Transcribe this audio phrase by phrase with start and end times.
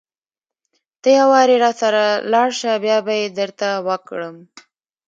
[1.01, 4.35] ته يوارې راسره لاړ شه بيا به يې درته وکړم.